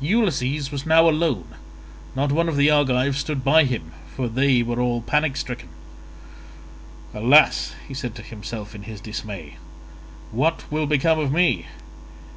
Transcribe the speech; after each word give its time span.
Ulysses 0.00 0.70
was 0.70 0.86
now 0.86 1.08
alone; 1.08 1.56
not 2.14 2.30
one 2.30 2.48
of 2.48 2.54
the 2.56 2.70
Argives 2.70 3.18
stood 3.18 3.42
by 3.42 3.64
him, 3.64 3.90
for 4.14 4.28
they 4.28 4.62
were 4.62 4.78
all 4.80 5.02
panic 5.02 5.36
stricken. 5.36 5.68
"Alas," 7.12 7.74
said 7.92 8.12
he 8.12 8.14
to 8.14 8.22
himself 8.22 8.76
in 8.76 8.84
his 8.84 9.00
dismay, 9.00 9.56
"what 10.30 10.62
will 10.70 10.86
become 10.86 11.18
of 11.18 11.32
me? 11.32 11.66